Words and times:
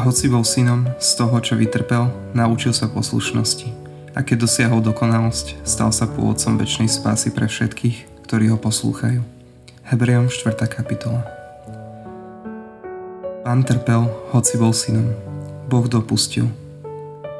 hoci 0.00 0.26
bol 0.26 0.42
synom, 0.42 0.90
z 0.98 1.10
toho, 1.14 1.38
čo 1.38 1.54
vytrpel, 1.54 2.10
naučil 2.34 2.74
sa 2.74 2.90
poslušnosti. 2.90 3.70
A 4.14 4.22
keď 4.22 4.46
dosiahol 4.46 4.82
dokonalosť, 4.82 5.62
stal 5.62 5.94
sa 5.94 6.10
pôvodcom 6.10 6.58
väčšnej 6.58 6.90
spásy 6.90 7.30
pre 7.30 7.46
všetkých, 7.46 8.26
ktorí 8.26 8.50
ho 8.50 8.58
poslúchajú. 8.58 9.22
Hebrejom 9.86 10.32
4. 10.32 10.56
kapitola 10.66 11.22
Pán 13.44 13.60
trpel, 13.60 14.08
hoci 14.32 14.56
bol 14.56 14.72
synom. 14.72 15.12
Boh 15.68 15.84
dopustil. 15.84 16.48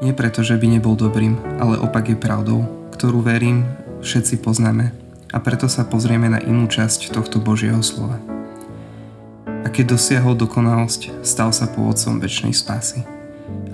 Nie 0.05 0.13
preto, 0.13 0.45
že 0.45 0.61
by 0.61 0.77
nebol 0.77 0.93
dobrým, 0.93 1.41
ale 1.57 1.81
opak 1.81 2.13
je 2.13 2.19
pravdou, 2.21 2.69
ktorú 2.93 3.25
verím, 3.25 3.65
všetci 4.05 4.45
poznáme 4.45 4.93
a 5.35 5.43
preto 5.43 5.67
sa 5.67 5.83
pozrieme 5.83 6.29
na 6.31 6.39
inú 6.45 6.71
časť 6.71 7.11
tohto 7.11 7.43
Božieho 7.43 7.81
slova. 7.83 8.34
A 9.65 9.73
keď 9.73 9.97
dosiahol 9.97 10.37
dokonalosť, 10.37 11.25
stal 11.25 11.49
sa 11.51 11.65
pôvodcom 11.65 12.21
väčšnej 12.21 12.53
spásy. 12.53 13.01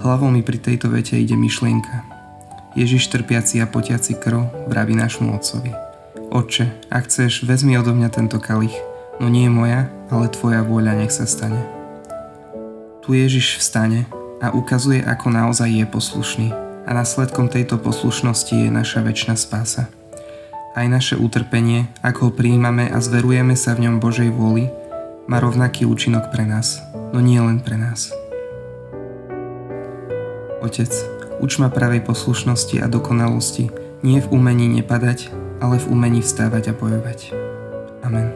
Hlavou 0.00 0.30
mi 0.30 0.40
pri 0.40 0.62
tejto 0.62 0.88
vete 0.88 1.18
ide 1.18 1.34
myšlienka. 1.34 2.06
Ježiš 2.78 3.10
trpiaci 3.10 3.58
a 3.58 3.66
potiaci 3.66 4.14
krv 4.14 4.70
vraví 4.70 4.94
nášmu 4.94 5.34
otcovi. 5.34 5.74
Otče, 6.30 6.70
ak 6.86 7.10
chceš, 7.10 7.42
vezmi 7.42 7.74
odo 7.74 7.90
mňa 7.90 8.08
tento 8.14 8.38
kalich, 8.38 8.78
no 9.18 9.26
nie 9.26 9.50
moja, 9.50 9.90
ale 10.14 10.30
tvoja 10.30 10.62
vôľa 10.62 11.02
nech 11.02 11.10
sa 11.10 11.26
stane. 11.26 11.58
Tu 13.02 13.18
Ježiš 13.18 13.58
vstane 13.58 14.06
a 14.38 14.54
ukazuje, 14.54 15.02
ako 15.02 15.26
naozaj 15.34 15.66
je 15.66 15.86
poslušný 15.90 16.48
a 16.86 16.90
následkom 16.94 17.50
tejto 17.50 17.82
poslušnosti 17.82 18.54
je 18.54 18.70
naša 18.70 19.02
väčšina 19.02 19.34
spása. 19.34 19.90
Aj 20.78 20.86
naše 20.86 21.18
utrpenie, 21.18 21.90
ak 22.00 22.22
ho 22.22 22.30
prijímame 22.30 22.86
a 22.86 23.02
zverujeme 23.02 23.58
sa 23.58 23.74
v 23.74 23.90
ňom 23.90 23.98
Božej 23.98 24.30
vôli, 24.30 24.70
má 25.30 25.38
rovnaký 25.38 25.86
účinok 25.86 26.34
pre 26.34 26.42
nás, 26.42 26.82
no 27.14 27.22
nie 27.22 27.38
len 27.38 27.62
pre 27.62 27.78
nás. 27.78 28.10
Otec, 30.58 30.90
uč 31.38 31.62
ma 31.62 31.70
pravej 31.70 32.02
poslušnosti 32.02 32.82
a 32.82 32.90
dokonalosti, 32.90 33.70
nie 34.02 34.18
v 34.18 34.26
umení 34.34 34.66
nepadať, 34.82 35.30
ale 35.62 35.78
v 35.78 35.86
umení 35.86 36.18
vstávať 36.18 36.74
a 36.74 36.76
bojovať. 36.76 37.30
Amen. 38.02 38.34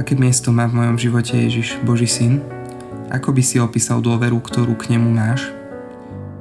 Aké 0.00 0.16
miesto 0.16 0.48
má 0.48 0.64
v 0.64 0.80
mojom 0.80 0.96
živote 0.96 1.36
Ježiš, 1.36 1.76
Boží 1.84 2.08
syn? 2.08 2.40
Ako 3.12 3.36
by 3.36 3.42
si 3.44 3.60
opísal 3.60 4.00
dôveru, 4.00 4.40
ktorú 4.40 4.80
k 4.80 4.96
nemu 4.96 5.12
máš? 5.12 5.44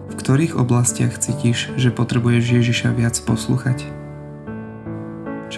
V 0.08 0.16
ktorých 0.16 0.56
oblastiach 0.56 1.20
cítiš, 1.20 1.76
že 1.76 1.92
potrebuješ 1.92 2.64
Ježiša 2.64 2.96
viac 2.96 3.20
poslúchať? 3.20 4.07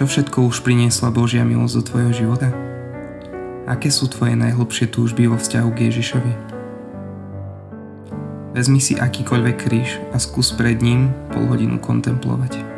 Čo 0.00 0.08
všetko 0.08 0.48
už 0.48 0.64
priniesla 0.64 1.12
Božia 1.12 1.44
milosť 1.44 1.76
do 1.76 1.82
tvojho 1.84 2.12
života? 2.24 2.48
Aké 3.68 3.92
sú 3.92 4.08
tvoje 4.08 4.32
najhlbšie 4.32 4.88
túžby 4.88 5.28
vo 5.28 5.36
vzťahu 5.36 5.68
k 5.76 5.92
Ježišovi? 5.92 6.32
Vezmi 8.56 8.80
si 8.80 8.96
akýkoľvek 8.96 9.56
kríž 9.60 10.00
a 10.08 10.16
skús 10.16 10.56
pred 10.56 10.80
ním 10.80 11.12
pol 11.28 11.44
hodinu 11.52 11.76
kontemplovať. 11.76 12.69